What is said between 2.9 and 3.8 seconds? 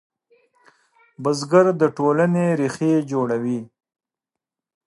جوړوي